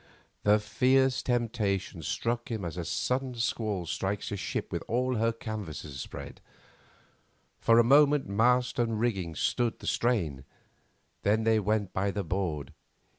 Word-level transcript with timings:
The 0.41 0.57
fierce 0.57 1.21
temptation 1.21 2.01
struck 2.01 2.49
him 2.49 2.65
as 2.65 2.75
a 2.75 2.83
sudden 2.83 3.35
squall 3.35 3.85
strikes 3.85 4.31
a 4.31 4.35
ship 4.35 4.71
with 4.71 4.81
all 4.87 5.17
her 5.17 5.31
canvas 5.31 5.77
spread. 6.01 6.41
For 7.59 7.77
a 7.77 7.83
moment 7.83 8.27
mast 8.27 8.79
and 8.79 8.99
rigging 8.99 9.35
stood 9.35 9.77
the 9.77 9.85
strain, 9.85 10.43
then 11.21 11.43
they 11.43 11.59
went 11.59 11.93
by 11.93 12.09
the 12.09 12.23
board. 12.23 12.73